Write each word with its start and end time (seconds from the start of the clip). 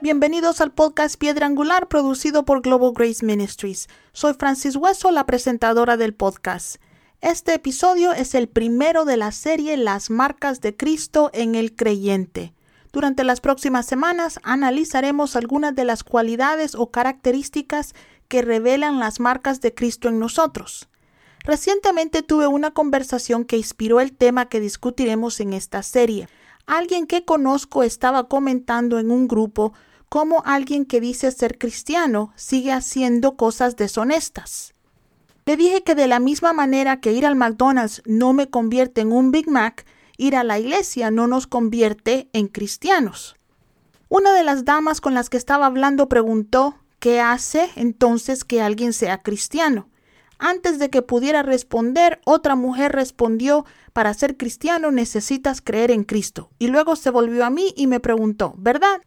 Bienvenidos 0.00 0.62
al 0.62 0.72
podcast 0.72 1.18
Piedra 1.18 1.46
Angular 1.46 1.86
producido 1.86 2.46
por 2.46 2.62
Global 2.62 2.92
Grace 2.94 3.24
Ministries. 3.26 3.88
Soy 4.12 4.32
Francis 4.32 4.76
Hueso, 4.76 5.10
la 5.10 5.26
presentadora 5.26 5.98
del 5.98 6.14
podcast. 6.14 6.76
Este 7.20 7.52
episodio 7.52 8.12
es 8.12 8.34
el 8.34 8.48
primero 8.48 9.04
de 9.04 9.18
la 9.18 9.32
serie 9.32 9.76
Las 9.76 10.08
marcas 10.08 10.62
de 10.62 10.74
Cristo 10.74 11.30
en 11.34 11.54
el 11.54 11.76
creyente. 11.76 12.54
Durante 12.98 13.22
las 13.22 13.40
próximas 13.40 13.86
semanas 13.86 14.40
analizaremos 14.42 15.36
algunas 15.36 15.72
de 15.72 15.84
las 15.84 16.02
cualidades 16.02 16.74
o 16.74 16.90
características 16.90 17.94
que 18.26 18.42
revelan 18.42 18.98
las 18.98 19.20
marcas 19.20 19.60
de 19.60 19.72
Cristo 19.72 20.08
en 20.08 20.18
nosotros. 20.18 20.88
Recientemente 21.44 22.24
tuve 22.24 22.48
una 22.48 22.72
conversación 22.72 23.44
que 23.44 23.56
inspiró 23.56 24.00
el 24.00 24.16
tema 24.16 24.48
que 24.48 24.58
discutiremos 24.58 25.38
en 25.38 25.52
esta 25.52 25.84
serie. 25.84 26.28
Alguien 26.66 27.06
que 27.06 27.24
conozco 27.24 27.84
estaba 27.84 28.26
comentando 28.26 28.98
en 28.98 29.12
un 29.12 29.28
grupo 29.28 29.74
cómo 30.08 30.42
alguien 30.44 30.84
que 30.84 31.00
dice 31.00 31.30
ser 31.30 31.56
cristiano 31.56 32.32
sigue 32.34 32.72
haciendo 32.72 33.36
cosas 33.36 33.76
deshonestas. 33.76 34.74
Le 35.46 35.56
dije 35.56 35.84
que 35.84 35.94
de 35.94 36.08
la 36.08 36.18
misma 36.18 36.52
manera 36.52 37.00
que 37.00 37.12
ir 37.12 37.26
al 37.26 37.36
McDonald's 37.36 38.02
no 38.06 38.32
me 38.32 38.50
convierte 38.50 39.02
en 39.02 39.12
un 39.12 39.30
Big 39.30 39.48
Mac, 39.48 39.86
ir 40.18 40.36
a 40.36 40.44
la 40.44 40.58
iglesia 40.58 41.10
no 41.10 41.26
nos 41.26 41.46
convierte 41.46 42.28
en 42.34 42.48
cristianos. 42.48 43.36
Una 44.10 44.34
de 44.34 44.42
las 44.42 44.66
damas 44.66 45.00
con 45.00 45.14
las 45.14 45.30
que 45.30 45.38
estaba 45.38 45.66
hablando 45.66 46.08
preguntó 46.08 46.76
¿qué 46.98 47.20
hace 47.20 47.70
entonces 47.76 48.44
que 48.44 48.60
alguien 48.60 48.92
sea 48.92 49.18
cristiano? 49.18 49.88
Antes 50.38 50.78
de 50.78 50.90
que 50.90 51.02
pudiera 51.02 51.42
responder, 51.42 52.20
otra 52.24 52.54
mujer 52.54 52.92
respondió 52.92 53.64
para 53.92 54.14
ser 54.14 54.36
cristiano 54.36 54.90
necesitas 54.90 55.60
creer 55.60 55.90
en 55.90 56.04
Cristo. 56.04 56.50
Y 56.58 56.68
luego 56.68 56.94
se 56.96 57.10
volvió 57.10 57.44
a 57.44 57.50
mí 57.50 57.72
y 57.76 57.86
me 57.86 58.00
preguntó 58.00 58.54
¿verdad? 58.58 59.00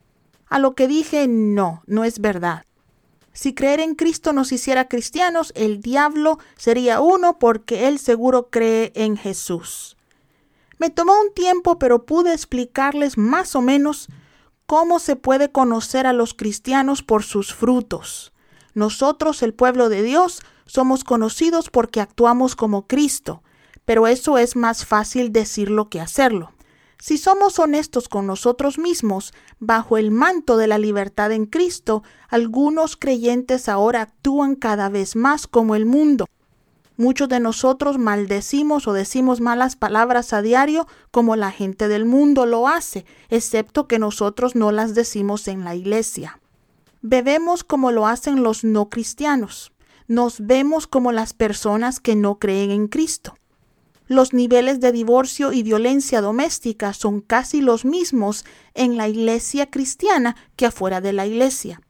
A 0.48 0.60
lo 0.60 0.76
que 0.76 0.88
dije 0.88 1.28
no, 1.28 1.84
no 1.88 2.04
es 2.04 2.20
verdad. 2.20 2.64
Si 3.34 3.54
creer 3.54 3.80
en 3.80 3.96
Cristo 3.96 4.34
nos 4.34 4.52
hiciera 4.52 4.88
cristianos, 4.88 5.54
el 5.56 5.80
diablo 5.82 6.38
sería 6.58 7.00
uno 7.00 7.40
porque 7.40 7.88
él 7.88 7.98
seguro 7.98 8.50
cree 8.50 8.92
en 8.94 9.16
Jesús. 9.16 9.96
Me 10.82 10.90
tomó 10.90 11.14
un 11.22 11.32
tiempo, 11.32 11.78
pero 11.78 12.08
pude 12.08 12.34
explicarles 12.34 13.16
más 13.16 13.56
o 13.56 13.62
menos 13.62 14.08
cómo 14.66 14.98
se 14.98 15.16
puede 15.16 15.52
conocer 15.52 16.08
a 16.08 16.12
los 16.12 16.34
cristianos 16.34 17.04
por 17.04 17.22
sus 17.22 17.54
frutos. 17.54 18.34
Nosotros, 18.74 19.44
el 19.44 19.54
pueblo 19.54 19.90
de 19.90 20.02
Dios, 20.02 20.42
somos 20.66 21.04
conocidos 21.04 21.70
porque 21.70 22.02
actuamos 22.02 22.56
como 22.56 22.88
Cristo, 22.88 23.44
pero 23.86 24.08
eso 24.08 24.40
es 24.40 24.56
más 24.56 24.84
fácil 24.84 25.32
decirlo 25.32 25.88
que 25.88 26.02
hacerlo. 26.02 26.52
Si 26.98 27.20
somos 27.20 27.60
honestos 27.60 28.10
con 28.10 28.26
nosotros 28.26 28.80
mismos, 28.80 29.36
bajo 29.60 30.00
el 30.00 30.10
manto 30.10 30.58
de 30.58 30.66
la 30.66 30.80
libertad 30.80 31.32
en 31.32 31.46
Cristo, 31.46 32.02
algunos 32.28 32.98
creyentes 32.98 33.70
ahora 33.70 34.02
actúan 34.02 34.56
cada 34.56 34.90
vez 34.90 35.16
más 35.16 35.46
como 35.46 35.76
el 35.76 35.86
mundo. 35.86 36.26
Muchos 37.02 37.30
de 37.30 37.40
nosotros 37.40 37.98
maldecimos 37.98 38.88
o 38.88 38.94
decimos 38.94 39.42
malas 39.42 39.76
palabras 39.76 40.34
a 40.34 40.44
diario 40.44 40.86
como 41.10 41.36
la 41.36 41.50
gente 41.50 41.88
del 41.88 42.06
mundo 42.06 42.46
lo 42.46 42.68
hace, 42.68 43.08
excepto 43.30 43.88
que 43.88 43.98
nosotros 43.98 44.56
no 44.56 44.72
las 44.72 44.94
decimos 44.94 45.48
en 45.48 45.64
la 45.64 45.74
iglesia. 45.74 46.40
Bebemos 47.02 47.64
como 47.64 47.92
lo 47.92 48.06
hacen 48.06 48.44
los 48.44 48.64
no 48.64 48.88
cristianos. 48.90 49.72
Nos 50.08 50.46
vemos 50.46 50.86
como 50.86 51.12
las 51.12 51.34
personas 51.34 52.00
que 52.00 52.16
no 52.16 52.38
creen 52.38 52.70
en 52.70 52.88
Cristo 52.88 53.36
los 54.08 54.34
niveles 54.34 54.82
de 54.82 54.92
divorcio 54.92 55.54
y 55.54 55.64
violencia 55.64 56.22
doméstica 56.22 56.94
son 56.94 57.22
casi 57.22 57.62
los 57.62 57.86
mismos 57.86 58.46
en 58.74 58.98
la 58.98 59.08
iglesia 59.08 59.72
cristiana 59.72 60.36
que 60.58 60.66
afuera 60.66 61.00
de 61.00 61.14
la 61.14 61.26
iglesia. 61.26 61.82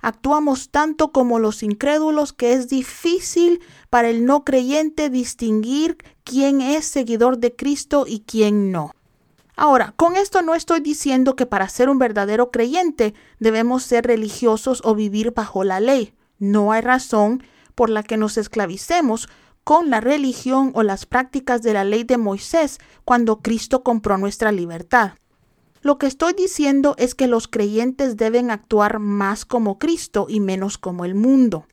Actuamos 0.00 0.70
tanto 0.70 1.10
como 1.12 1.38
los 1.38 1.62
incrédulos 1.62 2.32
que 2.32 2.52
es 2.52 2.68
difícil 2.68 3.60
para 3.90 4.08
el 4.08 4.24
no 4.24 4.44
creyente 4.44 5.10
distinguir 5.10 5.98
quién 6.24 6.60
es 6.60 6.84
seguidor 6.84 7.38
de 7.38 7.54
Cristo 7.56 8.04
y 8.06 8.20
quién 8.20 8.70
no. 8.70 8.92
Ahora, 9.56 9.92
con 9.96 10.16
esto 10.16 10.40
no 10.42 10.54
estoy 10.54 10.78
diciendo 10.78 11.34
que 11.34 11.44
para 11.44 11.68
ser 11.68 11.88
un 11.88 11.98
verdadero 11.98 12.52
creyente 12.52 13.14
debemos 13.40 13.82
ser 13.82 14.06
religiosos 14.06 14.80
o 14.84 14.94
vivir 14.94 15.32
bajo 15.32 15.64
la 15.64 15.80
ley. 15.80 16.14
No 16.38 16.70
hay 16.70 16.80
razón 16.80 17.42
por 17.74 17.90
la 17.90 18.04
que 18.04 18.16
nos 18.16 18.38
esclavicemos 18.38 19.28
con 19.64 19.90
la 19.90 20.00
religión 20.00 20.70
o 20.74 20.84
las 20.84 21.06
prácticas 21.06 21.62
de 21.62 21.72
la 21.72 21.82
ley 21.82 22.04
de 22.04 22.18
Moisés 22.18 22.78
cuando 23.04 23.40
Cristo 23.40 23.82
compró 23.82 24.16
nuestra 24.16 24.52
libertad. 24.52 25.14
Lo 25.80 25.98
que 25.98 26.06
estoy 26.06 26.32
diciendo 26.32 26.94
es 26.98 27.14
que 27.14 27.28
los 27.28 27.48
creyentes 27.48 28.16
deben 28.16 28.50
actuar 28.50 28.98
más 28.98 29.44
como 29.44 29.78
Cristo 29.78 30.26
y 30.28 30.40
menos 30.40 30.78
como 30.78 31.04
el 31.04 31.14
mundo. 31.14 31.66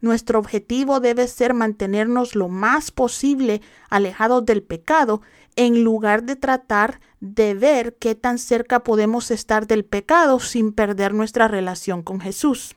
Nuestro 0.00 0.38
objetivo 0.38 1.00
debe 1.00 1.26
ser 1.26 1.54
mantenernos 1.54 2.34
lo 2.34 2.48
más 2.48 2.90
posible 2.90 3.62
alejados 3.88 4.44
del 4.44 4.62
pecado 4.62 5.22
en 5.56 5.82
lugar 5.82 6.24
de 6.24 6.36
tratar 6.36 7.00
de 7.20 7.54
ver 7.54 7.96
qué 7.96 8.14
tan 8.14 8.38
cerca 8.38 8.84
podemos 8.84 9.30
estar 9.30 9.66
del 9.66 9.84
pecado 9.86 10.38
sin 10.38 10.72
perder 10.72 11.14
nuestra 11.14 11.48
relación 11.48 12.02
con 12.02 12.20
Jesús. 12.20 12.76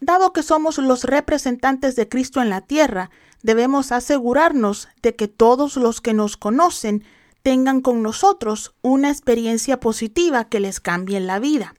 Dado 0.00 0.32
que 0.32 0.42
somos 0.42 0.78
los 0.78 1.04
representantes 1.04 1.94
de 1.94 2.08
Cristo 2.08 2.42
en 2.42 2.50
la 2.50 2.62
tierra, 2.62 3.10
debemos 3.42 3.92
asegurarnos 3.92 4.88
de 5.02 5.14
que 5.14 5.28
todos 5.28 5.76
los 5.76 6.00
que 6.00 6.14
nos 6.14 6.36
conocen 6.36 7.04
tengan 7.42 7.80
con 7.80 8.02
nosotros 8.02 8.74
una 8.82 9.10
experiencia 9.10 9.80
positiva 9.80 10.44
que 10.44 10.60
les 10.60 10.80
cambie 10.80 11.20
la 11.20 11.38
vida. 11.38 11.74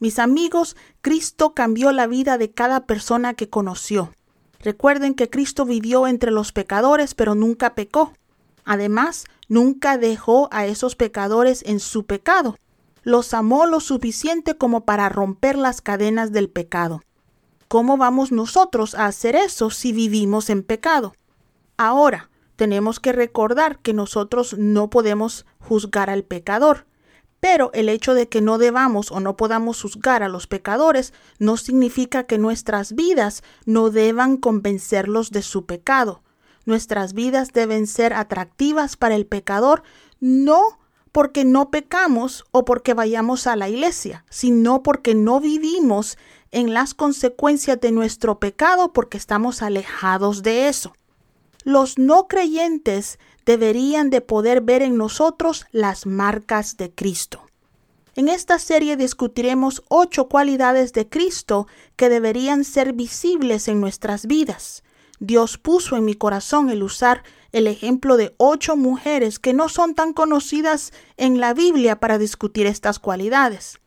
Mis 0.00 0.18
amigos, 0.18 0.76
Cristo 1.02 1.54
cambió 1.54 1.92
la 1.92 2.06
vida 2.06 2.36
de 2.36 2.50
cada 2.50 2.86
persona 2.86 3.34
que 3.34 3.48
conoció. 3.48 4.12
Recuerden 4.60 5.14
que 5.14 5.30
Cristo 5.30 5.64
vivió 5.64 6.06
entre 6.06 6.30
los 6.30 6.52
pecadores, 6.52 7.14
pero 7.14 7.34
nunca 7.34 7.74
pecó. 7.74 8.12
Además, 8.64 9.26
nunca 9.48 9.98
dejó 9.98 10.48
a 10.52 10.66
esos 10.66 10.96
pecadores 10.96 11.62
en 11.66 11.80
su 11.80 12.06
pecado. 12.06 12.56
Los 13.02 13.34
amó 13.34 13.66
lo 13.66 13.80
suficiente 13.80 14.56
como 14.56 14.84
para 14.84 15.08
romper 15.10 15.56
las 15.56 15.80
cadenas 15.80 16.32
del 16.32 16.48
pecado. 16.48 17.02
¿Cómo 17.68 17.96
vamos 17.96 18.32
nosotros 18.32 18.94
a 18.94 19.06
hacer 19.06 19.36
eso 19.36 19.70
si 19.70 19.92
vivimos 19.92 20.48
en 20.48 20.62
pecado? 20.62 21.14
Ahora, 21.76 22.30
tenemos 22.56 23.00
que 23.00 23.12
recordar 23.12 23.78
que 23.80 23.92
nosotros 23.92 24.56
no 24.58 24.90
podemos 24.90 25.46
juzgar 25.58 26.10
al 26.10 26.24
pecador, 26.24 26.86
pero 27.40 27.70
el 27.74 27.88
hecho 27.88 28.14
de 28.14 28.28
que 28.28 28.40
no 28.40 28.56
debamos 28.56 29.12
o 29.12 29.20
no 29.20 29.36
podamos 29.36 29.82
juzgar 29.82 30.22
a 30.22 30.28
los 30.28 30.46
pecadores 30.46 31.12
no 31.38 31.56
significa 31.56 32.24
que 32.24 32.38
nuestras 32.38 32.94
vidas 32.94 33.42
no 33.66 33.90
deban 33.90 34.38
convencerlos 34.38 35.30
de 35.30 35.42
su 35.42 35.66
pecado. 35.66 36.22
Nuestras 36.64 37.12
vidas 37.12 37.52
deben 37.52 37.86
ser 37.86 38.14
atractivas 38.14 38.96
para 38.96 39.14
el 39.14 39.26
pecador, 39.26 39.82
no 40.20 40.78
porque 41.12 41.44
no 41.44 41.70
pecamos 41.70 42.44
o 42.50 42.64
porque 42.64 42.94
vayamos 42.94 43.46
a 43.46 43.56
la 43.56 43.68
iglesia, 43.68 44.24
sino 44.30 44.82
porque 44.82 45.14
no 45.14 45.38
vivimos 45.38 46.16
en 46.50 46.72
las 46.72 46.94
consecuencias 46.94 47.78
de 47.80 47.92
nuestro 47.92 48.38
pecado 48.38 48.92
porque 48.92 49.18
estamos 49.18 49.60
alejados 49.60 50.42
de 50.42 50.68
eso. 50.68 50.94
Los 51.64 51.98
no 51.98 52.28
creyentes 52.28 53.18
deberían 53.44 54.10
de 54.10 54.20
poder 54.20 54.60
ver 54.60 54.82
en 54.82 54.96
nosotros 54.96 55.66
las 55.72 56.06
marcas 56.06 56.76
de 56.76 56.90
Cristo. 56.90 57.42
En 58.16 58.28
esta 58.28 58.58
serie 58.58 58.96
discutiremos 58.96 59.82
ocho 59.88 60.28
cualidades 60.28 60.92
de 60.92 61.08
Cristo 61.08 61.66
que 61.96 62.08
deberían 62.08 62.64
ser 62.64 62.92
visibles 62.92 63.66
en 63.66 63.80
nuestras 63.80 64.26
vidas. 64.26 64.84
Dios 65.18 65.58
puso 65.58 65.96
en 65.96 66.04
mi 66.04 66.14
corazón 66.14 66.70
el 66.70 66.82
usar 66.82 67.24
el 67.50 67.66
ejemplo 67.66 68.16
de 68.16 68.34
ocho 68.36 68.76
mujeres 68.76 69.38
que 69.38 69.52
no 69.52 69.68
son 69.68 69.94
tan 69.94 70.12
conocidas 70.12 70.92
en 71.16 71.40
la 71.40 71.54
Biblia 71.54 71.98
para 71.98 72.18
discutir 72.18 72.66
estas 72.66 72.98
cualidades. 72.98 73.80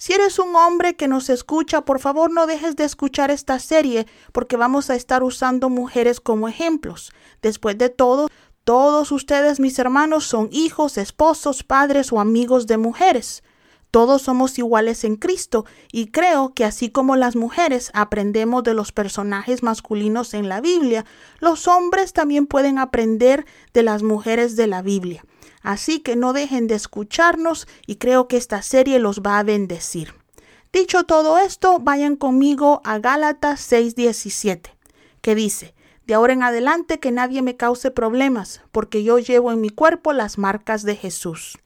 Si 0.00 0.14
eres 0.14 0.38
un 0.38 0.56
hombre 0.56 0.96
que 0.96 1.08
nos 1.08 1.28
escucha, 1.28 1.82
por 1.82 2.00
favor 2.00 2.30
no 2.30 2.46
dejes 2.46 2.74
de 2.74 2.84
escuchar 2.84 3.30
esta 3.30 3.58
serie 3.58 4.06
porque 4.32 4.56
vamos 4.56 4.88
a 4.88 4.94
estar 4.94 5.22
usando 5.22 5.68
mujeres 5.68 6.20
como 6.20 6.48
ejemplos. 6.48 7.12
Después 7.42 7.76
de 7.76 7.90
todo, 7.90 8.30
todos 8.64 9.12
ustedes, 9.12 9.60
mis 9.60 9.78
hermanos, 9.78 10.24
son 10.24 10.48
hijos, 10.52 10.96
esposos, 10.96 11.64
padres 11.64 12.14
o 12.14 12.18
amigos 12.18 12.66
de 12.66 12.78
mujeres. 12.78 13.42
Todos 13.90 14.22
somos 14.22 14.58
iguales 14.58 15.04
en 15.04 15.16
Cristo 15.16 15.66
y 15.92 16.06
creo 16.06 16.54
que 16.54 16.64
así 16.64 16.88
como 16.88 17.14
las 17.14 17.36
mujeres 17.36 17.90
aprendemos 17.92 18.62
de 18.62 18.72
los 18.72 18.92
personajes 18.92 19.62
masculinos 19.62 20.32
en 20.32 20.48
la 20.48 20.62
Biblia, 20.62 21.04
los 21.40 21.68
hombres 21.68 22.14
también 22.14 22.46
pueden 22.46 22.78
aprender 22.78 23.44
de 23.74 23.82
las 23.82 24.02
mujeres 24.02 24.56
de 24.56 24.66
la 24.66 24.80
Biblia. 24.80 25.22
Así 25.62 26.00
que 26.00 26.16
no 26.16 26.32
dejen 26.32 26.66
de 26.66 26.74
escucharnos 26.74 27.68
y 27.86 27.96
creo 27.96 28.28
que 28.28 28.36
esta 28.36 28.62
serie 28.62 28.98
los 28.98 29.20
va 29.20 29.38
a 29.38 29.42
bendecir. 29.42 30.14
Dicho 30.72 31.04
todo 31.04 31.38
esto, 31.38 31.78
vayan 31.80 32.16
conmigo 32.16 32.80
a 32.84 32.98
Gálatas 32.98 33.60
6:17, 33.60 34.70
que 35.20 35.34
dice, 35.34 35.74
de 36.06 36.14
ahora 36.14 36.32
en 36.32 36.42
adelante 36.42 36.98
que 36.98 37.10
nadie 37.10 37.42
me 37.42 37.56
cause 37.56 37.90
problemas, 37.90 38.62
porque 38.72 39.02
yo 39.02 39.18
llevo 39.18 39.52
en 39.52 39.60
mi 39.60 39.70
cuerpo 39.70 40.12
las 40.12 40.38
marcas 40.38 40.82
de 40.82 40.96
Jesús. 40.96 41.58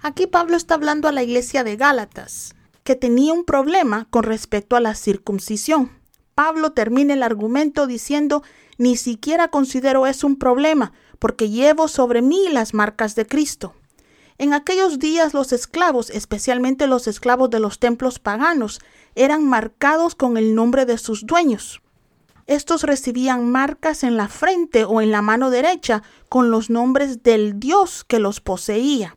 Aquí 0.00 0.26
Pablo 0.26 0.56
está 0.56 0.74
hablando 0.74 1.08
a 1.08 1.12
la 1.12 1.22
iglesia 1.22 1.64
de 1.64 1.76
Gálatas, 1.76 2.54
que 2.84 2.96
tenía 2.96 3.32
un 3.32 3.44
problema 3.44 4.06
con 4.10 4.24
respecto 4.24 4.76
a 4.76 4.80
la 4.80 4.94
circuncisión. 4.94 5.90
Pablo 6.34 6.72
termina 6.72 7.14
el 7.14 7.22
argumento 7.22 7.86
diciendo, 7.86 8.42
ni 8.82 8.96
siquiera 8.96 9.46
considero 9.46 10.08
eso 10.08 10.26
un 10.26 10.34
problema, 10.34 10.92
porque 11.20 11.48
llevo 11.48 11.86
sobre 11.86 12.20
mí 12.20 12.48
las 12.50 12.74
marcas 12.74 13.14
de 13.14 13.24
Cristo. 13.24 13.74
En 14.38 14.54
aquellos 14.54 14.98
días 14.98 15.34
los 15.34 15.52
esclavos, 15.52 16.10
especialmente 16.10 16.88
los 16.88 17.06
esclavos 17.06 17.48
de 17.50 17.60
los 17.60 17.78
templos 17.78 18.18
paganos, 18.18 18.80
eran 19.14 19.46
marcados 19.46 20.16
con 20.16 20.36
el 20.36 20.56
nombre 20.56 20.84
de 20.84 20.98
sus 20.98 21.24
dueños. 21.26 21.80
Estos 22.48 22.82
recibían 22.82 23.48
marcas 23.48 24.02
en 24.02 24.16
la 24.16 24.26
frente 24.26 24.84
o 24.84 25.00
en 25.00 25.12
la 25.12 25.22
mano 25.22 25.50
derecha 25.50 26.02
con 26.28 26.50
los 26.50 26.68
nombres 26.68 27.22
del 27.22 27.60
Dios 27.60 28.02
que 28.02 28.18
los 28.18 28.40
poseía. 28.40 29.16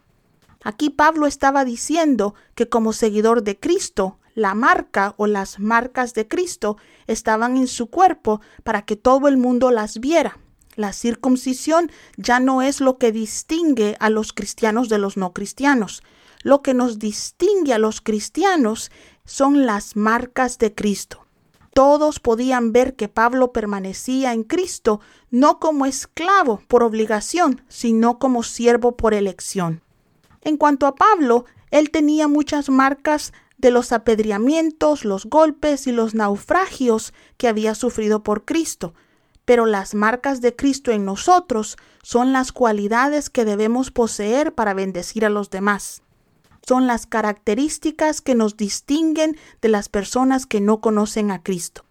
Aquí 0.64 0.92
Pablo 0.92 1.26
estaba 1.26 1.66
diciendo 1.66 2.36
que 2.54 2.70
como 2.70 2.94
seguidor 2.94 3.42
de 3.42 3.60
Cristo, 3.60 4.20
la 4.36 4.54
marca 4.54 5.16
o 5.18 5.26
las 5.26 5.60
marcas 5.60 6.14
de 6.14 6.28
Cristo 6.28 6.78
estaban 7.08 7.58
en 7.58 7.68
su 7.68 7.88
cuerpo 7.88 8.42
para 8.64 8.84
que 8.84 8.96
todo 8.96 9.28
el 9.28 9.38
mundo 9.38 9.72
las 9.72 10.00
viera. 10.00 10.38
La 10.76 10.92
circuncisión 10.92 11.90
ya 12.18 12.40
no 12.40 12.62
es 12.62 12.82
lo 12.82 12.98
que 12.98 13.14
distingue 13.14 13.96
a 14.00 14.10
los 14.10 14.34
cristianos 14.34 14.90
de 14.90 14.98
los 15.00 15.16
no 15.16 15.32
cristianos. 15.34 16.04
Lo 16.44 16.62
que 16.62 16.74
nos 16.74 17.00
distingue 17.00 17.74
a 17.74 17.80
los 17.80 18.02
cristianos 18.02 18.92
son 19.24 19.66
las 19.66 19.96
marcas 19.96 20.58
de 20.60 20.76
Cristo. 20.76 21.26
Todos 21.74 22.20
podían 22.20 22.72
ver 22.72 22.96
que 22.96 23.10
Pablo 23.10 23.52
permanecía 23.52 24.34
en 24.34 24.44
Cristo 24.44 25.00
no 25.30 25.60
como 25.60 25.86
esclavo 25.86 26.62
por 26.68 26.84
obligación, 26.84 27.62
sino 27.68 28.20
como 28.20 28.44
siervo 28.44 28.96
por 28.96 29.14
elección. 29.14 29.82
En 30.42 30.58
cuanto 30.58 30.88
a 30.88 30.96
Pablo, 30.96 31.46
él 31.72 31.90
tenía 31.90 32.28
muchas 32.28 32.70
marcas 32.70 33.34
de 33.58 33.72
los 33.72 33.92
apedreamientos, 33.92 35.06
los 35.06 35.26
golpes 35.26 35.88
y 35.88 35.92
los 35.92 36.14
naufragios 36.14 37.14
que 37.38 37.48
había 37.48 37.76
sufrido 37.76 38.24
por 38.24 38.46
Cristo, 38.46 38.94
pero 39.46 39.66
las 39.66 39.94
marcas 39.94 40.42
de 40.42 40.56
Cristo 40.56 40.92
en 40.92 41.06
nosotros 41.06 41.78
son 42.02 42.34
las 42.34 42.52
cualidades 42.52 43.30
que 43.30 43.46
debemos 43.46 43.92
poseer 43.92 44.54
para 44.54 44.74
bendecir 44.74 45.26
a 45.26 45.30
los 45.30 45.50
demás. 45.50 46.02
Son 46.68 46.88
las 46.88 47.06
características 47.06 48.22
que 48.22 48.34
nos 48.34 48.58
distinguen 48.58 49.38
de 49.62 49.70
las 49.70 49.88
personas 49.88 50.48
que 50.48 50.62
no 50.62 50.82
conocen 50.82 51.30
a 51.30 51.44
Cristo. 51.44 51.86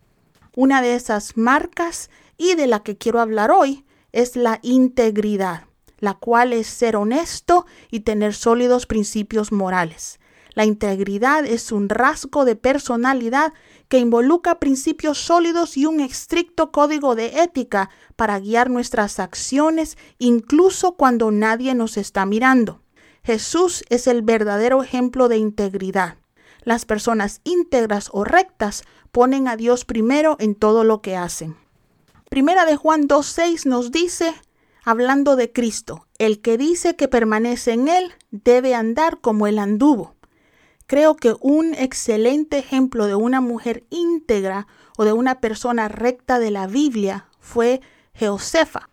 Una 0.56 0.82
de 0.82 0.94
esas 0.94 1.36
marcas 1.36 2.10
y 2.36 2.54
de 2.54 2.66
la 2.66 2.82
que 2.82 2.98
quiero 2.98 3.20
hablar 3.20 3.52
hoy 3.52 3.84
es 4.12 4.34
la 4.34 4.58
integridad, 4.62 5.64
la 6.00 6.14
cual 6.14 6.52
es 6.52 6.66
ser 6.66 6.96
honesto 6.96 7.66
y 7.90 8.00
tener 8.00 8.34
sólidos 8.34 8.86
principios 8.86 9.52
morales. 9.52 10.18
La 10.54 10.64
integridad 10.64 11.44
es 11.44 11.72
un 11.72 11.88
rasgo 11.88 12.44
de 12.44 12.54
personalidad 12.54 13.52
que 13.88 13.98
involucra 13.98 14.60
principios 14.60 15.18
sólidos 15.18 15.76
y 15.76 15.86
un 15.86 16.00
estricto 16.00 16.70
código 16.70 17.16
de 17.16 17.42
ética 17.42 17.90
para 18.16 18.38
guiar 18.38 18.70
nuestras 18.70 19.18
acciones 19.18 19.98
incluso 20.18 20.92
cuando 20.92 21.30
nadie 21.32 21.74
nos 21.74 21.96
está 21.96 22.24
mirando. 22.24 22.82
Jesús 23.24 23.84
es 23.88 24.06
el 24.06 24.22
verdadero 24.22 24.82
ejemplo 24.82 25.28
de 25.28 25.38
integridad. 25.38 26.18
Las 26.62 26.84
personas 26.84 27.40
íntegras 27.44 28.08
o 28.12 28.24
rectas 28.24 28.84
ponen 29.12 29.48
a 29.48 29.56
Dios 29.56 29.84
primero 29.84 30.36
en 30.38 30.54
todo 30.54 30.84
lo 30.84 31.02
que 31.02 31.16
hacen. 31.16 31.56
Primera 32.30 32.64
de 32.64 32.76
Juan 32.76 33.08
2.6 33.08 33.66
nos 33.66 33.92
dice, 33.92 34.34
hablando 34.84 35.36
de 35.36 35.52
Cristo, 35.52 36.06
el 36.18 36.40
que 36.40 36.58
dice 36.58 36.96
que 36.96 37.08
permanece 37.08 37.72
en 37.72 37.88
él 37.88 38.12
debe 38.30 38.74
andar 38.74 39.20
como 39.20 39.46
él 39.46 39.58
anduvo. 39.58 40.13
Creo 40.86 41.16
que 41.16 41.34
un 41.40 41.74
excelente 41.74 42.58
ejemplo 42.58 43.06
de 43.06 43.14
una 43.14 43.40
mujer 43.40 43.84
íntegra 43.88 44.66
o 44.98 45.04
de 45.04 45.14
una 45.14 45.40
persona 45.40 45.88
recta 45.88 46.38
de 46.38 46.50
la 46.50 46.66
Biblia 46.66 47.26
fue 47.40 47.80
Josefa. 48.18 48.90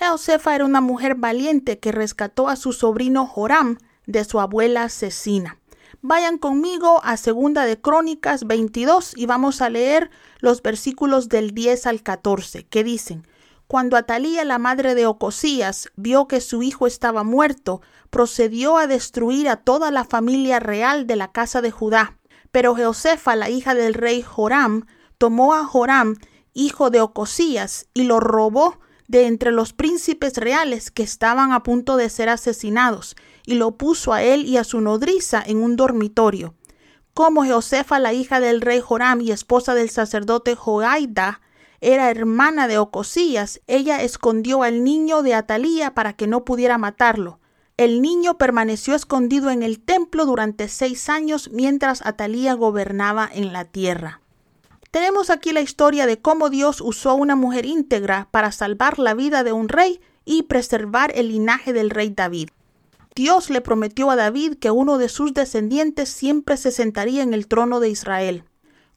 Josefa 0.00 0.54
era 0.54 0.64
una 0.64 0.80
mujer 0.80 1.16
valiente 1.16 1.78
que 1.78 1.92
rescató 1.92 2.48
a 2.48 2.56
su 2.56 2.72
sobrino 2.72 3.26
Joram 3.26 3.78
de 4.06 4.24
su 4.24 4.40
abuela 4.40 4.84
asesina. 4.84 5.58
Vayan 6.00 6.38
conmigo 6.38 7.00
a 7.04 7.16
Segunda 7.16 7.64
de 7.64 7.80
Crónicas 7.80 8.46
22 8.46 9.12
y 9.16 9.26
vamos 9.26 9.62
a 9.62 9.70
leer 9.70 10.10
los 10.40 10.62
versículos 10.62 11.28
del 11.28 11.52
10 11.52 11.86
al 11.86 12.02
14, 12.02 12.64
que 12.64 12.84
dicen: 12.84 13.26
cuando 13.74 13.96
Atalía, 13.96 14.44
la 14.44 14.60
madre 14.60 14.94
de 14.94 15.04
Ocosías, 15.04 15.90
vio 15.96 16.28
que 16.28 16.40
su 16.40 16.62
hijo 16.62 16.86
estaba 16.86 17.24
muerto, 17.24 17.82
procedió 18.08 18.76
a 18.78 18.86
destruir 18.86 19.48
a 19.48 19.56
toda 19.56 19.90
la 19.90 20.04
familia 20.04 20.60
real 20.60 21.08
de 21.08 21.16
la 21.16 21.32
casa 21.32 21.60
de 21.60 21.72
Judá. 21.72 22.16
Pero 22.52 22.76
Josefa, 22.76 23.34
la 23.34 23.50
hija 23.50 23.74
del 23.74 23.94
rey 23.94 24.22
Joram, 24.22 24.86
tomó 25.18 25.54
a 25.54 25.64
Joram, 25.64 26.14
hijo 26.52 26.90
de 26.90 27.00
Ocosías, 27.00 27.88
y 27.94 28.04
lo 28.04 28.20
robó 28.20 28.78
de 29.08 29.26
entre 29.26 29.50
los 29.50 29.72
príncipes 29.72 30.36
reales 30.36 30.92
que 30.92 31.02
estaban 31.02 31.50
a 31.50 31.64
punto 31.64 31.96
de 31.96 32.10
ser 32.10 32.28
asesinados, 32.28 33.16
y 33.44 33.54
lo 33.54 33.76
puso 33.76 34.12
a 34.12 34.22
él 34.22 34.44
y 34.44 34.56
a 34.56 34.62
su 34.62 34.80
nodriza 34.80 35.42
en 35.44 35.60
un 35.60 35.74
dormitorio. 35.74 36.54
Como 37.12 37.44
Josefa, 37.44 37.98
la 37.98 38.12
hija 38.12 38.38
del 38.38 38.60
rey 38.60 38.78
Joram 38.78 39.20
y 39.20 39.32
esposa 39.32 39.74
del 39.74 39.90
sacerdote 39.90 40.54
Joaida, 40.54 41.40
era 41.80 42.10
hermana 42.10 42.68
de 42.68 42.78
Ocosías, 42.78 43.60
ella 43.66 44.02
escondió 44.02 44.62
al 44.62 44.84
niño 44.84 45.22
de 45.22 45.34
Atalía 45.34 45.94
para 45.94 46.12
que 46.12 46.26
no 46.26 46.44
pudiera 46.44 46.78
matarlo. 46.78 47.40
El 47.76 48.02
niño 48.02 48.38
permaneció 48.38 48.94
escondido 48.94 49.50
en 49.50 49.62
el 49.62 49.80
templo 49.80 50.26
durante 50.26 50.68
seis 50.68 51.08
años 51.08 51.50
mientras 51.52 52.06
Atalía 52.06 52.54
gobernaba 52.54 53.28
en 53.32 53.52
la 53.52 53.64
tierra. 53.64 54.20
Tenemos 54.92 55.28
aquí 55.28 55.52
la 55.52 55.60
historia 55.60 56.06
de 56.06 56.20
cómo 56.20 56.50
Dios 56.50 56.80
usó 56.80 57.10
a 57.10 57.14
una 57.14 57.34
mujer 57.34 57.66
íntegra 57.66 58.28
para 58.30 58.52
salvar 58.52 59.00
la 59.00 59.14
vida 59.14 59.42
de 59.42 59.52
un 59.52 59.68
rey 59.68 60.00
y 60.24 60.44
preservar 60.44 61.10
el 61.16 61.30
linaje 61.30 61.72
del 61.72 61.90
rey 61.90 62.10
David. 62.10 62.50
Dios 63.16 63.50
le 63.50 63.60
prometió 63.60 64.10
a 64.10 64.16
David 64.16 64.54
que 64.54 64.70
uno 64.70 64.96
de 64.98 65.08
sus 65.08 65.34
descendientes 65.34 66.08
siempre 66.08 66.56
se 66.56 66.70
sentaría 66.70 67.24
en 67.24 67.34
el 67.34 67.48
trono 67.48 67.80
de 67.80 67.88
Israel. 67.88 68.44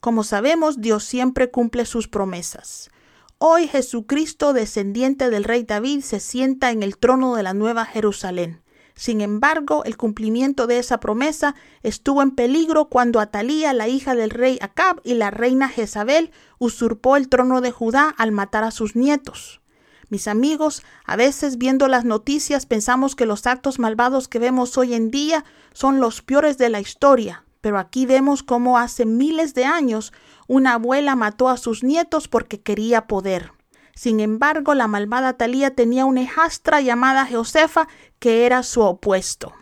Como 0.00 0.22
sabemos, 0.22 0.80
Dios 0.80 1.04
siempre 1.04 1.50
cumple 1.50 1.84
sus 1.84 2.06
promesas. 2.06 2.90
Hoy 3.38 3.68
Jesucristo, 3.68 4.52
descendiente 4.52 5.30
del 5.30 5.44
rey 5.44 5.64
David, 5.64 6.02
se 6.02 6.20
sienta 6.20 6.70
en 6.70 6.82
el 6.82 6.98
trono 6.98 7.34
de 7.34 7.42
la 7.42 7.54
Nueva 7.54 7.84
Jerusalén. 7.84 8.62
Sin 8.94 9.20
embargo, 9.20 9.84
el 9.84 9.96
cumplimiento 9.96 10.66
de 10.66 10.78
esa 10.78 10.98
promesa 10.98 11.54
estuvo 11.84 12.22
en 12.22 12.32
peligro 12.32 12.88
cuando 12.88 13.20
Atalía, 13.20 13.72
la 13.72 13.86
hija 13.86 14.16
del 14.16 14.30
rey 14.30 14.58
Acab 14.60 15.00
y 15.04 15.14
la 15.14 15.30
reina 15.30 15.68
Jezabel, 15.68 16.32
usurpó 16.58 17.16
el 17.16 17.28
trono 17.28 17.60
de 17.60 17.70
Judá 17.70 18.12
al 18.18 18.32
matar 18.32 18.64
a 18.64 18.72
sus 18.72 18.96
nietos. 18.96 19.60
Mis 20.08 20.26
amigos, 20.26 20.82
a 21.04 21.16
veces 21.16 21.58
viendo 21.58 21.86
las 21.86 22.04
noticias 22.04 22.66
pensamos 22.66 23.14
que 23.14 23.26
los 23.26 23.46
actos 23.46 23.78
malvados 23.78 24.26
que 24.26 24.38
vemos 24.38 24.76
hoy 24.78 24.94
en 24.94 25.10
día 25.10 25.44
son 25.72 26.00
los 26.00 26.22
peores 26.22 26.56
de 26.58 26.68
la 26.68 26.80
historia, 26.80 27.44
pero 27.60 27.78
aquí 27.78 28.06
vemos 28.06 28.42
cómo 28.42 28.78
hace 28.78 29.04
miles 29.06 29.54
de 29.54 29.64
años 29.64 30.12
una 30.46 30.74
abuela 30.74 31.16
mató 31.16 31.48
a 31.48 31.56
sus 31.56 31.82
nietos 31.82 32.28
porque 32.28 32.60
quería 32.60 33.06
poder. 33.06 33.52
Sin 33.94 34.20
embargo, 34.20 34.74
la 34.74 34.86
malvada 34.86 35.32
Talía 35.32 35.74
tenía 35.74 36.04
una 36.04 36.22
hijastra 36.22 36.80
llamada 36.80 37.26
Josefa 37.26 37.88
que 38.20 38.46
era 38.46 38.62
su 38.62 38.80
opuesto. 38.82 39.52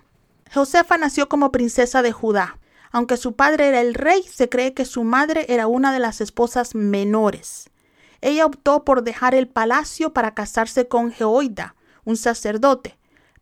Josefa 0.52 0.98
nació 0.98 1.28
como 1.28 1.52
princesa 1.52 2.02
de 2.02 2.12
Judá. 2.12 2.58
Aunque 2.92 3.16
su 3.16 3.34
padre 3.34 3.68
era 3.68 3.80
el 3.80 3.94
rey, 3.94 4.22
se 4.22 4.48
cree 4.48 4.74
que 4.74 4.84
su 4.84 5.04
madre 5.04 5.46
era 5.48 5.66
una 5.66 5.92
de 5.92 5.98
las 5.98 6.20
esposas 6.20 6.74
menores. 6.74 7.70
Ella 8.20 8.46
optó 8.46 8.84
por 8.84 9.02
dejar 9.02 9.34
el 9.34 9.48
palacio 9.48 10.12
para 10.12 10.34
casarse 10.34 10.88
con 10.88 11.12
Jehoida, 11.12 11.74
un 12.04 12.16
sacerdote, 12.16 12.96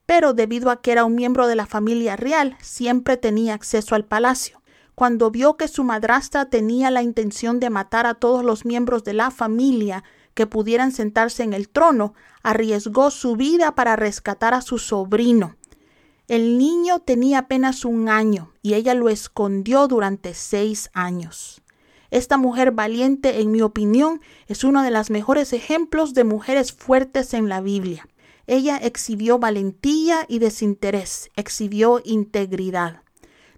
pero 0.07 0.35
debido 0.35 0.71
a 0.71 0.81
que 0.81 0.93
era 0.93 1.05
un 1.05 1.15
miembro 1.15 1.47
de 1.47 1.57
la 1.57 1.67
familia 1.67 2.17
real, 2.17 2.57
siempre 2.61 3.17
tenía 3.17 3.55
acceso 3.55 3.95
al 3.95 4.05
palacio. 4.05 4.63
Cuando 4.95 5.31
vio 5.31 5.57
que 5.57 5.67
su 5.67 5.83
madrastra 5.83 6.51
tenía 6.51 6.91
la 6.91 7.03
intención 7.03 7.59
de 7.59 7.71
matar 7.71 8.07
a 8.07 8.15
todos 8.15 8.45
los 8.45 8.65
miembros 8.65 9.03
de 9.03 9.15
la 9.15 9.31
familia 9.31 10.05
que 10.35 10.47
pudieran 10.47 10.93
sentarse 10.93 11.43
en 11.43 11.53
el 11.53 11.69
trono, 11.69 12.15
arriesgó 12.43 13.11
su 13.11 13.37
vida 13.37 13.75
para 13.75 13.97
rescatar 13.97 14.55
a 14.55 14.63
su 14.63 14.79
sobrino. 14.79 15.57
El 16.29 16.59
niño 16.59 17.01
tenía 17.01 17.41
apenas 17.41 17.85
un 17.85 18.09
año 18.09 18.53
y 18.63 18.75
ella 18.75 18.95
lo 18.95 19.09
escondió 19.09 19.89
durante 19.89 20.35
seis 20.35 20.91
años. 20.95 21.63
Esta 22.11 22.37
mujer 22.37 22.71
valiente, 22.71 23.41
en 23.41 23.51
mi 23.51 23.61
opinión, 23.61 24.21
es 24.47 24.63
uno 24.63 24.83
de 24.83 24.91
los 24.91 25.11
mejores 25.11 25.53
ejemplos 25.53 26.15
de 26.15 26.25
mujeres 26.25 26.73
fuertes 26.73 27.35
en 27.35 27.49
la 27.49 27.61
Biblia. 27.61 28.07
Ella 28.47 28.77
exhibió 28.77 29.39
valentía 29.39 30.27
y 30.29 30.39
desinterés, 30.39 31.31
exhibió 31.37 32.01
integridad. 32.05 33.03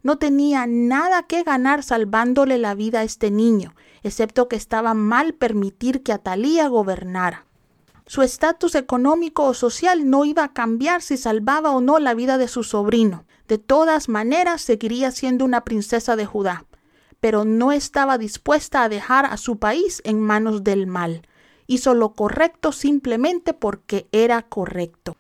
no 0.02 0.18
tenía 0.18 0.66
nada 0.68 1.24
que 1.24 1.42
ganar 1.42 1.82
salvándole 1.82 2.58
la 2.58 2.74
vida 2.74 3.00
a 3.00 3.02
este 3.02 3.32
niño, 3.32 3.74
excepto 4.04 4.48
que 4.48 4.54
estaba 4.54 4.94
mal 4.94 5.34
permitir 5.34 6.04
que 6.04 6.12
Atalía 6.12 6.68
gobernara. 6.68 7.46
Su 8.06 8.22
estatus 8.22 8.76
económico 8.76 9.42
o 9.42 9.54
social 9.54 10.08
no 10.08 10.24
iba 10.24 10.44
a 10.44 10.52
cambiar 10.52 11.02
si 11.02 11.16
salvaba 11.16 11.72
o 11.72 11.80
no 11.80 11.98
la 11.98 12.14
vida 12.14 12.38
de 12.38 12.46
su 12.46 12.62
sobrino. 12.62 13.24
De 13.48 13.58
todas 13.58 14.08
maneras, 14.08 14.62
seguiría 14.62 15.10
siendo 15.10 15.44
una 15.44 15.64
princesa 15.64 16.14
de 16.14 16.24
Judá, 16.24 16.66
pero 17.18 17.44
no 17.44 17.72
estaba 17.72 18.16
dispuesta 18.16 18.84
a 18.84 18.88
dejar 18.88 19.26
a 19.26 19.36
su 19.36 19.58
país 19.58 20.02
en 20.04 20.20
manos 20.20 20.62
del 20.62 20.86
mal. 20.86 21.22
Hizo 21.66 21.94
lo 21.94 22.14
correcto 22.14 22.72
simplemente 22.72 23.54
porque 23.54 24.06
era 24.12 24.42
correcto. 24.42 25.16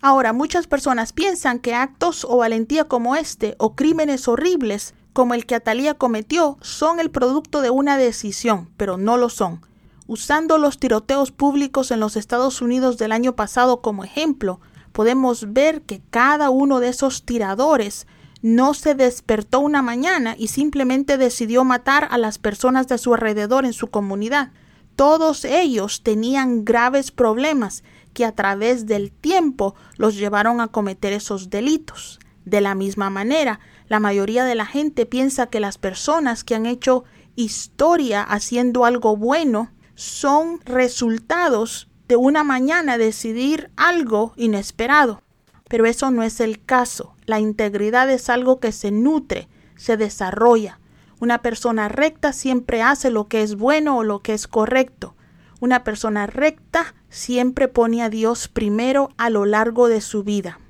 Ahora, 0.00 0.32
muchas 0.32 0.66
personas 0.66 1.12
piensan 1.12 1.58
que 1.58 1.74
actos 1.74 2.24
o 2.24 2.36
valentía 2.36 2.84
como 2.84 3.16
este 3.16 3.56
o 3.58 3.74
crímenes 3.74 4.28
horribles 4.28 4.94
como 5.12 5.34
el 5.34 5.46
que 5.46 5.56
Atalía 5.56 5.94
cometió 5.94 6.58
son 6.60 7.00
el 7.00 7.10
producto 7.10 7.60
de 7.60 7.70
una 7.70 7.96
decisión, 7.96 8.70
pero 8.76 8.96
no 8.96 9.16
lo 9.16 9.28
son. 9.28 9.60
Usando 10.06 10.56
los 10.56 10.78
tiroteos 10.78 11.32
públicos 11.32 11.90
en 11.90 11.98
los 11.98 12.16
Estados 12.16 12.62
Unidos 12.62 12.98
del 12.98 13.10
año 13.10 13.34
pasado 13.34 13.82
como 13.82 14.04
ejemplo, 14.04 14.60
podemos 14.92 15.52
ver 15.52 15.82
que 15.82 16.00
cada 16.10 16.50
uno 16.50 16.78
de 16.78 16.88
esos 16.88 17.24
tiradores 17.24 18.06
no 18.40 18.74
se 18.74 18.94
despertó 18.94 19.58
una 19.58 19.82
mañana 19.82 20.36
y 20.38 20.48
simplemente 20.48 21.18
decidió 21.18 21.64
matar 21.64 22.06
a 22.10 22.18
las 22.18 22.38
personas 22.38 22.86
de 22.86 22.98
su 22.98 23.12
alrededor 23.12 23.64
en 23.64 23.72
su 23.72 23.88
comunidad. 23.88 24.52
Todos 24.98 25.44
ellos 25.44 26.02
tenían 26.02 26.64
graves 26.64 27.12
problemas 27.12 27.84
que 28.14 28.24
a 28.24 28.32
través 28.32 28.86
del 28.86 29.12
tiempo 29.12 29.76
los 29.96 30.16
llevaron 30.16 30.60
a 30.60 30.66
cometer 30.66 31.12
esos 31.12 31.50
delitos. 31.50 32.18
De 32.44 32.60
la 32.60 32.74
misma 32.74 33.08
manera, 33.08 33.60
la 33.86 34.00
mayoría 34.00 34.44
de 34.44 34.56
la 34.56 34.66
gente 34.66 35.06
piensa 35.06 35.46
que 35.46 35.60
las 35.60 35.78
personas 35.78 36.42
que 36.42 36.56
han 36.56 36.66
hecho 36.66 37.04
historia 37.36 38.24
haciendo 38.24 38.84
algo 38.84 39.16
bueno 39.16 39.70
son 39.94 40.58
resultados 40.64 41.88
de 42.08 42.16
una 42.16 42.42
mañana 42.42 42.98
decidir 42.98 43.70
algo 43.76 44.32
inesperado. 44.34 45.22
Pero 45.68 45.86
eso 45.86 46.10
no 46.10 46.24
es 46.24 46.40
el 46.40 46.64
caso. 46.64 47.14
La 47.24 47.38
integridad 47.38 48.10
es 48.10 48.28
algo 48.28 48.58
que 48.58 48.72
se 48.72 48.90
nutre, 48.90 49.46
se 49.76 49.96
desarrolla. 49.96 50.77
Una 51.20 51.42
persona 51.42 51.88
recta 51.88 52.32
siempre 52.32 52.82
hace 52.82 53.10
lo 53.10 53.26
que 53.26 53.42
es 53.42 53.56
bueno 53.56 53.98
o 53.98 54.04
lo 54.04 54.20
que 54.20 54.34
es 54.34 54.46
correcto. 54.46 55.16
Una 55.60 55.82
persona 55.82 56.26
recta 56.26 56.94
siempre 57.08 57.66
pone 57.66 58.02
a 58.02 58.10
Dios 58.10 58.46
primero 58.46 59.10
a 59.16 59.28
lo 59.28 59.44
largo 59.44 59.88
de 59.88 60.00
su 60.00 60.22
vida. 60.22 60.60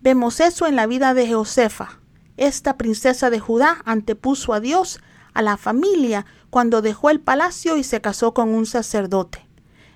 Vemos 0.00 0.38
eso 0.38 0.68
en 0.68 0.76
la 0.76 0.86
vida 0.86 1.14
de 1.14 1.32
Josefa. 1.32 2.00
Esta 2.36 2.76
princesa 2.76 3.30
de 3.30 3.40
Judá 3.40 3.82
antepuso 3.84 4.52
a 4.52 4.60
Dios 4.60 5.00
a 5.34 5.42
la 5.42 5.56
familia 5.56 6.24
cuando 6.50 6.82
dejó 6.82 7.10
el 7.10 7.20
palacio 7.20 7.76
y 7.76 7.82
se 7.82 8.00
casó 8.00 8.32
con 8.32 8.50
un 8.50 8.66
sacerdote. 8.66 9.47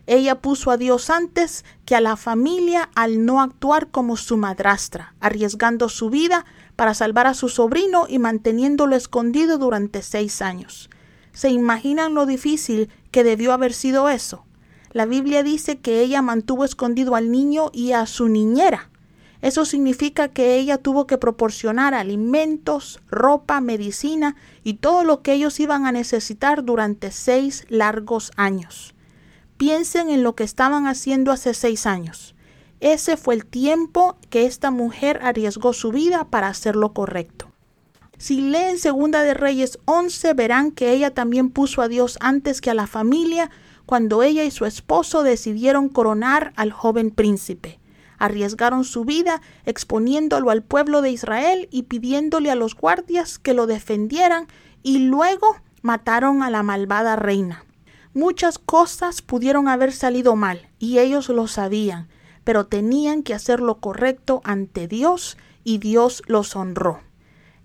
Ella 0.06 0.40
puso 0.40 0.70
a 0.70 0.76
Dios 0.76 1.10
antes 1.10 1.64
que 1.84 1.94
a 1.94 2.00
la 2.00 2.16
familia 2.16 2.90
al 2.94 3.24
no 3.24 3.40
actuar 3.40 3.88
como 3.88 4.16
su 4.16 4.36
madrastra, 4.36 5.14
arriesgando 5.20 5.88
su 5.88 6.10
vida 6.10 6.44
para 6.74 6.94
salvar 6.94 7.28
a 7.28 7.34
su 7.34 7.48
sobrino 7.48 8.06
y 8.08 8.18
manteniéndolo 8.18 8.96
escondido 8.96 9.58
durante 9.58 10.02
seis 10.02 10.42
años. 10.42 10.90
¿Se 11.32 11.50
imaginan 11.50 12.14
lo 12.14 12.26
difícil 12.26 12.90
que 13.10 13.22
debió 13.22 13.52
haber 13.52 13.72
sido 13.72 14.08
eso? 14.08 14.44
La 14.92 15.06
Biblia 15.06 15.42
dice 15.42 15.78
que 15.78 16.00
ella 16.00 16.20
mantuvo 16.20 16.64
escondido 16.64 17.14
al 17.14 17.30
niño 17.30 17.70
y 17.72 17.92
a 17.92 18.04
su 18.06 18.28
niñera. 18.28 18.90
Eso 19.40 19.64
significa 19.64 20.28
que 20.28 20.56
ella 20.56 20.78
tuvo 20.78 21.06
que 21.06 21.16
proporcionar 21.16 21.94
alimentos, 21.94 23.00
ropa, 23.08 23.60
medicina 23.60 24.36
y 24.62 24.74
todo 24.74 25.04
lo 25.04 25.22
que 25.22 25.32
ellos 25.32 25.58
iban 25.60 25.86
a 25.86 25.92
necesitar 25.92 26.64
durante 26.64 27.10
seis 27.10 27.64
largos 27.68 28.32
años. 28.36 28.94
Piensen 29.62 30.10
en 30.10 30.24
lo 30.24 30.34
que 30.34 30.42
estaban 30.42 30.88
haciendo 30.88 31.30
hace 31.30 31.54
seis 31.54 31.86
años. 31.86 32.34
Ese 32.80 33.16
fue 33.16 33.36
el 33.36 33.46
tiempo 33.46 34.16
que 34.28 34.44
esta 34.44 34.72
mujer 34.72 35.20
arriesgó 35.22 35.72
su 35.72 35.92
vida 35.92 36.24
para 36.24 36.48
hacer 36.48 36.74
lo 36.74 36.92
correcto. 36.92 37.52
Si 38.18 38.40
leen 38.40 38.76
Segunda 38.76 39.22
de 39.22 39.34
Reyes 39.34 39.78
11 39.84 40.34
verán 40.34 40.72
que 40.72 40.90
ella 40.90 41.14
también 41.14 41.48
puso 41.48 41.80
a 41.80 41.86
Dios 41.86 42.18
antes 42.20 42.60
que 42.60 42.70
a 42.70 42.74
la 42.74 42.88
familia 42.88 43.52
cuando 43.86 44.24
ella 44.24 44.42
y 44.42 44.50
su 44.50 44.64
esposo 44.64 45.22
decidieron 45.22 45.88
coronar 45.88 46.52
al 46.56 46.72
joven 46.72 47.12
príncipe 47.12 47.78
arriesgaron 48.18 48.82
su 48.82 49.04
vida 49.04 49.42
exponiéndolo 49.64 50.50
al 50.50 50.64
pueblo 50.64 51.02
de 51.02 51.12
Israel 51.12 51.68
y 51.70 51.84
pidiéndole 51.84 52.50
a 52.50 52.56
los 52.56 52.74
guardias 52.74 53.38
que 53.38 53.54
lo 53.54 53.68
defendieran 53.68 54.48
y 54.82 54.98
luego 54.98 55.54
mataron 55.82 56.42
a 56.42 56.50
la 56.50 56.64
malvada 56.64 57.14
reina. 57.14 57.64
Muchas 58.14 58.58
cosas 58.58 59.22
pudieron 59.22 59.68
haber 59.68 59.92
salido 59.92 60.36
mal 60.36 60.68
y 60.78 60.98
ellos 60.98 61.30
lo 61.30 61.46
sabían, 61.48 62.08
pero 62.44 62.66
tenían 62.66 63.22
que 63.22 63.32
hacer 63.32 63.60
lo 63.60 63.78
correcto 63.78 64.42
ante 64.44 64.86
Dios 64.86 65.38
y 65.64 65.78
Dios 65.78 66.22
los 66.26 66.54
honró. 66.54 67.00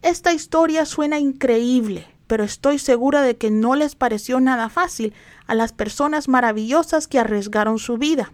Esta 0.01 0.33
historia 0.33 0.85
suena 0.85 1.19
increíble, 1.19 2.07
pero 2.27 2.45
estoy 2.45 2.79
segura 2.79 3.21
de 3.21 3.35
que 3.35 3.51
no 3.51 3.75
les 3.75 3.95
pareció 3.95 4.39
nada 4.39 4.69
fácil 4.69 5.13
a 5.47 5.55
las 5.55 5.73
personas 5.73 6.29
maravillosas 6.29 7.07
que 7.07 7.19
arriesgaron 7.19 7.77
su 7.77 7.97
vida. 7.97 8.31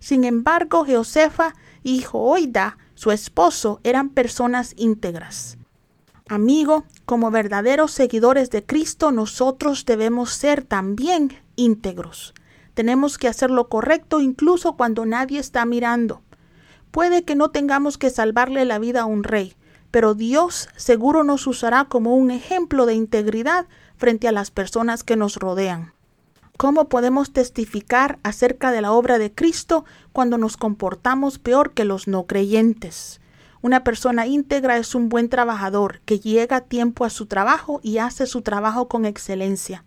Sin 0.00 0.24
embargo, 0.24 0.84
Josefa 0.84 1.54
y 1.84 2.02
Joida, 2.02 2.78
su 2.94 3.12
esposo, 3.12 3.80
eran 3.84 4.08
personas 4.08 4.74
íntegras. 4.76 5.58
Amigo, 6.28 6.86
como 7.04 7.30
verdaderos 7.30 7.92
seguidores 7.92 8.50
de 8.50 8.64
Cristo, 8.64 9.12
nosotros 9.12 9.84
debemos 9.84 10.30
ser 10.30 10.62
también 10.64 11.41
íntegros. 11.56 12.34
Tenemos 12.74 13.18
que 13.18 13.28
hacer 13.28 13.50
lo 13.50 13.68
correcto 13.68 14.20
incluso 14.20 14.76
cuando 14.76 15.04
nadie 15.04 15.38
está 15.38 15.64
mirando. 15.64 16.22
Puede 16.90 17.24
que 17.24 17.34
no 17.34 17.50
tengamos 17.50 17.98
que 17.98 18.10
salvarle 18.10 18.64
la 18.64 18.78
vida 18.78 19.02
a 19.02 19.06
un 19.06 19.24
rey, 19.24 19.54
pero 19.90 20.14
Dios 20.14 20.68
seguro 20.76 21.24
nos 21.24 21.46
usará 21.46 21.84
como 21.84 22.16
un 22.16 22.30
ejemplo 22.30 22.86
de 22.86 22.94
integridad 22.94 23.66
frente 23.96 24.28
a 24.28 24.32
las 24.32 24.50
personas 24.50 25.04
que 25.04 25.16
nos 25.16 25.36
rodean. 25.36 25.92
¿Cómo 26.56 26.88
podemos 26.88 27.32
testificar 27.32 28.18
acerca 28.22 28.72
de 28.72 28.82
la 28.82 28.92
obra 28.92 29.18
de 29.18 29.32
Cristo 29.32 29.84
cuando 30.12 30.38
nos 30.38 30.56
comportamos 30.56 31.38
peor 31.38 31.72
que 31.72 31.84
los 31.84 32.08
no 32.08 32.26
creyentes? 32.26 33.20
Una 33.62 33.84
persona 33.84 34.26
íntegra 34.26 34.76
es 34.76 34.94
un 34.94 35.08
buen 35.08 35.28
trabajador 35.28 36.00
que 36.04 36.20
llega 36.20 36.56
a 36.56 36.60
tiempo 36.62 37.04
a 37.04 37.10
su 37.10 37.26
trabajo 37.26 37.80
y 37.82 37.98
hace 37.98 38.26
su 38.26 38.42
trabajo 38.42 38.88
con 38.88 39.04
excelencia. 39.04 39.84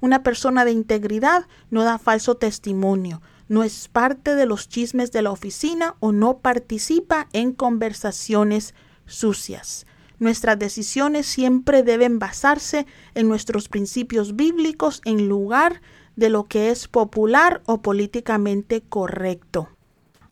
Una 0.00 0.22
persona 0.22 0.64
de 0.64 0.72
integridad 0.72 1.46
no 1.70 1.82
da 1.84 1.98
falso 1.98 2.36
testimonio, 2.36 3.20
no 3.48 3.62
es 3.62 3.88
parte 3.88 4.34
de 4.34 4.46
los 4.46 4.68
chismes 4.68 5.10
de 5.10 5.22
la 5.22 5.30
oficina 5.30 5.96
o 6.00 6.12
no 6.12 6.38
participa 6.38 7.28
en 7.32 7.52
conversaciones 7.52 8.74
sucias. 9.06 9.86
Nuestras 10.18 10.58
decisiones 10.58 11.26
siempre 11.26 11.82
deben 11.82 12.18
basarse 12.18 12.86
en 13.14 13.28
nuestros 13.28 13.68
principios 13.68 14.36
bíblicos 14.36 15.00
en 15.04 15.28
lugar 15.28 15.80
de 16.16 16.28
lo 16.28 16.44
que 16.44 16.70
es 16.70 16.88
popular 16.88 17.62
o 17.66 17.80
políticamente 17.80 18.82
correcto. 18.82 19.68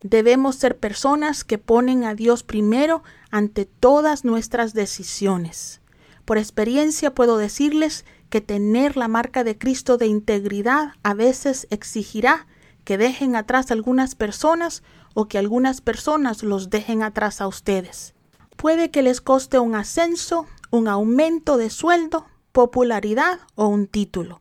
Debemos 0.02 0.56
ser 0.56 0.76
personas 0.76 1.44
que 1.44 1.58
ponen 1.58 2.04
a 2.04 2.14
Dios 2.14 2.42
primero 2.42 3.02
ante 3.30 3.64
todas 3.64 4.25
nuestras 4.25 4.75
decisiones. 4.75 5.80
Por 6.25 6.38
experiencia 6.38 7.14
puedo 7.14 7.38
decirles 7.38 8.04
que 8.30 8.40
tener 8.40 8.97
la 8.97 9.09
marca 9.09 9.45
de 9.45 9.56
Cristo 9.59 9.97
de 9.97 10.06
integridad 10.06 10.92
a 11.02 11.14
veces 11.14 11.66
exigirá 11.71 12.47
que 12.85 12.99
dejen 12.99 13.37
atrás 13.37 13.71
algunas 13.71 14.14
personas 14.14 14.83
o 15.14 15.26
que 15.26 15.38
algunas 15.38 15.80
personas 15.80 16.42
los 16.42 16.71
dejen 16.71 17.02
atrás 17.02 17.40
a 17.40 17.49
ustedes. 17.49 18.14
Puede 18.56 18.90
que 18.90 19.02
les 19.02 19.21
coste 19.21 19.59
un 19.59 19.75
ascenso, 19.75 20.47
un 20.71 20.88
aumento 20.88 21.56
de 21.56 21.71
sueldo, 21.71 22.26
popularidad 22.52 23.40
o 23.54 23.66
un 23.66 23.87
título. 23.87 24.40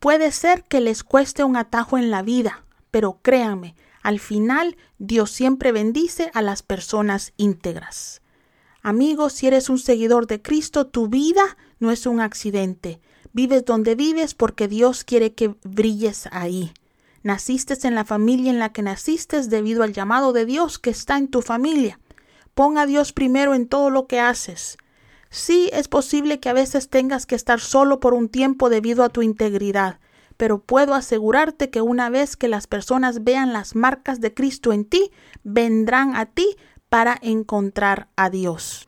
Puede 0.00 0.32
ser 0.32 0.64
que 0.64 0.80
les 0.80 1.02
cueste 1.02 1.44
un 1.44 1.56
atajo 1.56 1.98
en 1.98 2.10
la 2.10 2.22
vida, 2.22 2.64
pero 2.90 3.18
créanme, 3.22 3.74
al 4.02 4.20
final 4.20 4.76
Dios 4.98 5.30
siempre 5.30 5.72
bendice 5.72 6.30
a 6.34 6.42
las 6.42 6.62
personas 6.62 7.32
íntegras. 7.36 8.22
Amigos, 8.82 9.32
si 9.32 9.46
eres 9.46 9.68
un 9.68 9.78
seguidor 9.78 10.26
de 10.26 10.40
Cristo, 10.40 10.86
tu 10.86 11.08
vida 11.08 11.56
no 11.80 11.90
es 11.90 12.06
un 12.06 12.20
accidente. 12.20 13.00
Vives 13.38 13.64
donde 13.64 13.94
vives 13.94 14.34
porque 14.34 14.66
Dios 14.66 15.04
quiere 15.04 15.32
que 15.32 15.54
brilles 15.62 16.28
ahí. 16.32 16.72
Naciste 17.22 17.86
en 17.86 17.94
la 17.94 18.04
familia 18.04 18.50
en 18.50 18.58
la 18.58 18.72
que 18.72 18.82
naciste 18.82 19.40
debido 19.46 19.84
al 19.84 19.92
llamado 19.92 20.32
de 20.32 20.44
Dios 20.44 20.80
que 20.80 20.90
está 20.90 21.16
en 21.18 21.28
tu 21.28 21.40
familia. 21.40 22.00
Pon 22.54 22.78
a 22.78 22.84
Dios 22.84 23.12
primero 23.12 23.54
en 23.54 23.68
todo 23.68 23.90
lo 23.90 24.08
que 24.08 24.18
haces. 24.18 24.76
Sí, 25.30 25.70
es 25.72 25.86
posible 25.86 26.40
que 26.40 26.48
a 26.48 26.52
veces 26.52 26.88
tengas 26.88 27.26
que 27.26 27.36
estar 27.36 27.60
solo 27.60 28.00
por 28.00 28.12
un 28.12 28.28
tiempo 28.28 28.70
debido 28.70 29.04
a 29.04 29.08
tu 29.08 29.22
integridad, 29.22 30.00
pero 30.36 30.58
puedo 30.58 30.94
asegurarte 30.94 31.70
que 31.70 31.80
una 31.80 32.10
vez 32.10 32.36
que 32.36 32.48
las 32.48 32.66
personas 32.66 33.22
vean 33.22 33.52
las 33.52 33.76
marcas 33.76 34.20
de 34.20 34.34
Cristo 34.34 34.72
en 34.72 34.84
ti, 34.84 35.12
vendrán 35.44 36.16
a 36.16 36.26
ti 36.26 36.56
para 36.88 37.16
encontrar 37.22 38.08
a 38.16 38.30
Dios. 38.30 38.87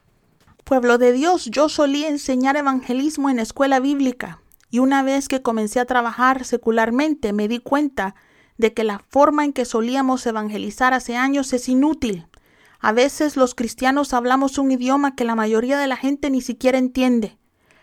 Pueblo 0.70 0.98
de 0.98 1.12
Dios, 1.12 1.46
yo 1.46 1.68
solía 1.68 2.06
enseñar 2.06 2.56
evangelismo 2.56 3.28
en 3.28 3.40
escuela 3.40 3.80
bíblica 3.80 4.40
y 4.70 4.78
una 4.78 5.02
vez 5.02 5.26
que 5.26 5.42
comencé 5.42 5.80
a 5.80 5.84
trabajar 5.84 6.44
secularmente 6.44 7.32
me 7.32 7.48
di 7.48 7.58
cuenta 7.58 8.14
de 8.56 8.72
que 8.72 8.84
la 8.84 9.00
forma 9.00 9.44
en 9.44 9.52
que 9.52 9.64
solíamos 9.64 10.24
evangelizar 10.26 10.94
hace 10.94 11.16
años 11.16 11.52
es 11.54 11.68
inútil. 11.68 12.28
A 12.78 12.92
veces 12.92 13.36
los 13.36 13.56
cristianos 13.56 14.14
hablamos 14.14 14.58
un 14.58 14.70
idioma 14.70 15.16
que 15.16 15.24
la 15.24 15.34
mayoría 15.34 15.76
de 15.76 15.88
la 15.88 15.96
gente 15.96 16.30
ni 16.30 16.40
siquiera 16.40 16.78
entiende. 16.78 17.36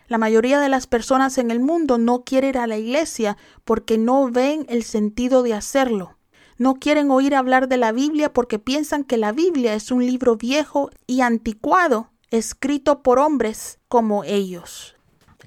La 0.08 0.18
mayoría 0.18 0.62
de 0.62 0.70
las 0.70 0.88
personas 0.88 1.38
en 1.38 1.52
el 1.52 1.60
mundo 1.60 1.98
no 1.98 2.24
quiere 2.24 2.48
ir 2.48 2.58
a 2.58 2.68
la 2.68 2.78
iglesia 2.78 3.36
porque 3.66 3.98
no 3.98 4.32
ven 4.32 4.66
el 4.70 4.84
sentido 4.84 5.44
de 5.44 5.54
hacerlo. 5.54 6.16
No 6.58 6.76
quieren 6.76 7.12
oír 7.12 7.36
hablar 7.36 7.68
de 7.68 7.76
la 7.76 7.92
Biblia 7.92 8.32
porque 8.32 8.60
piensan 8.60 9.04
que 9.04 9.18
la 9.18 9.34
Biblia 9.34 9.74
es 9.74 9.92
un 9.92 10.06
libro 10.06 10.38
viejo 10.38 10.90
y 11.06 11.20
anticuado 11.20 12.12
escrito 12.32 13.02
por 13.04 13.20
hombres 13.20 13.80
como 13.88 14.24
ellos. 14.24 14.96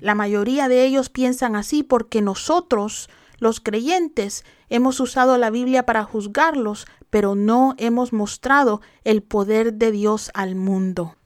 La 0.00 0.14
mayoría 0.14 0.68
de 0.68 0.84
ellos 0.84 1.10
piensan 1.10 1.56
así 1.56 1.82
porque 1.82 2.22
nosotros, 2.22 3.10
los 3.38 3.60
creyentes, 3.60 4.44
hemos 4.70 4.98
usado 5.00 5.36
la 5.36 5.50
Biblia 5.50 5.84
para 5.84 6.04
juzgarlos, 6.04 6.86
pero 7.10 7.34
no 7.34 7.74
hemos 7.76 8.12
mostrado 8.12 8.80
el 9.04 9.22
poder 9.22 9.74
de 9.74 9.92
Dios 9.92 10.30
al 10.32 10.54
mundo. 10.54 11.16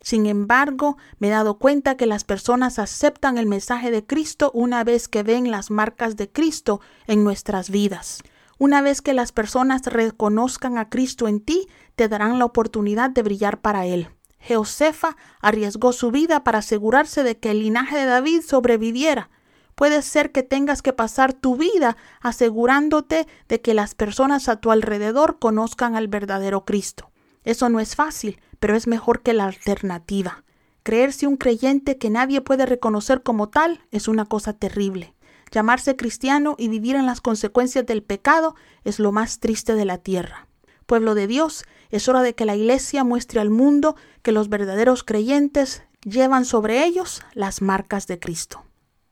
Sin 0.00 0.26
embargo, 0.26 0.98
me 1.18 1.28
he 1.28 1.30
dado 1.30 1.58
cuenta 1.58 1.96
que 1.96 2.06
las 2.06 2.24
personas 2.24 2.78
aceptan 2.78 3.38
el 3.38 3.46
mensaje 3.46 3.90
de 3.90 4.04
Cristo 4.04 4.50
una 4.54 4.84
vez 4.84 5.08
que 5.08 5.22
ven 5.22 5.50
las 5.50 5.70
marcas 5.70 6.16
de 6.16 6.30
Cristo 6.30 6.80
en 7.06 7.24
nuestras 7.24 7.70
vidas. 7.70 8.22
Una 8.58 8.82
vez 8.82 9.00
que 9.00 9.14
las 9.14 9.32
personas 9.32 9.82
reconozcan 9.84 10.78
a 10.78 10.88
Cristo 10.88 11.26
en 11.26 11.40
ti, 11.40 11.68
te 11.96 12.08
darán 12.08 12.38
la 12.38 12.44
oportunidad 12.44 13.10
de 13.10 13.22
brillar 13.22 13.60
para 13.60 13.86
Él. 13.86 14.08
Josefa 14.46 15.16
arriesgó 15.40 15.92
su 15.92 16.10
vida 16.10 16.44
para 16.44 16.58
asegurarse 16.58 17.22
de 17.22 17.38
que 17.38 17.50
el 17.50 17.60
linaje 17.60 17.96
de 17.96 18.04
David 18.04 18.42
sobreviviera. 18.42 19.30
Puede 19.74 20.02
ser 20.02 20.30
que 20.30 20.42
tengas 20.42 20.82
que 20.82 20.92
pasar 20.92 21.32
tu 21.32 21.56
vida 21.56 21.96
asegurándote 22.20 23.26
de 23.48 23.60
que 23.60 23.74
las 23.74 23.94
personas 23.94 24.48
a 24.48 24.56
tu 24.56 24.70
alrededor 24.70 25.38
conozcan 25.38 25.96
al 25.96 26.08
verdadero 26.08 26.64
Cristo. 26.64 27.10
Eso 27.42 27.68
no 27.68 27.80
es 27.80 27.96
fácil, 27.96 28.40
pero 28.60 28.76
es 28.76 28.86
mejor 28.86 29.22
que 29.22 29.34
la 29.34 29.46
alternativa. 29.46 30.44
Creerse 30.82 31.26
un 31.26 31.36
creyente 31.36 31.98
que 31.98 32.10
nadie 32.10 32.40
puede 32.40 32.66
reconocer 32.66 33.22
como 33.22 33.48
tal 33.48 33.80
es 33.90 34.06
una 34.06 34.26
cosa 34.26 34.52
terrible. 34.52 35.14
Llamarse 35.50 35.96
cristiano 35.96 36.56
y 36.58 36.68
vivir 36.68 36.96
en 36.96 37.06
las 37.06 37.20
consecuencias 37.20 37.86
del 37.86 38.02
pecado 38.02 38.54
es 38.84 38.98
lo 38.98 39.12
más 39.12 39.40
triste 39.40 39.74
de 39.74 39.84
la 39.84 39.98
tierra. 39.98 40.46
Pueblo 40.86 41.14
de 41.14 41.26
Dios, 41.26 41.64
es 41.94 42.08
hora 42.08 42.22
de 42.22 42.34
que 42.34 42.44
la 42.44 42.56
Iglesia 42.56 43.04
muestre 43.04 43.40
al 43.40 43.50
mundo 43.50 43.94
que 44.22 44.32
los 44.32 44.48
verdaderos 44.48 45.04
creyentes 45.04 45.84
llevan 46.02 46.44
sobre 46.44 46.84
ellos 46.84 47.22
las 47.34 47.62
marcas 47.62 48.08
de 48.08 48.18
Cristo. 48.18 48.64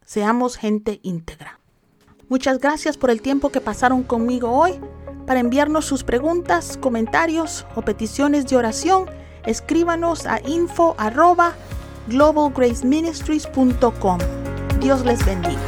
Seamos 0.05 0.57
gente 0.57 0.99
íntegra. 1.05 1.61
Muchas 2.29 2.59
gracias 2.59 2.97
por 2.97 3.11
el 3.11 3.23
tiempo 3.23 3.51
que 3.51 3.61
pasaron 3.61 4.03
conmigo 4.03 4.51
hoy. 4.51 4.81
Para 5.29 5.39
enviarnos 5.39 5.85
sus 5.85 6.03
preguntas, 6.03 6.77
comentarios 6.77 7.67
o 7.77 7.83
peticiones 7.83 8.49
de 8.49 8.57
oración, 8.57 9.07
escríbanos 9.47 10.27
a 10.27 10.41
info 10.41 10.97
globalgraceministries.com. 12.09 14.19
Dios 14.81 15.05
les 15.05 15.25
bendiga. 15.25 15.61